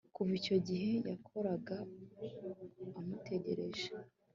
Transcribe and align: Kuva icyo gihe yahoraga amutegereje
Kuva 0.15 0.31
icyo 0.39 0.55
gihe 0.67 0.91
yahoraga 1.09 1.75
amutegereje 2.99 3.89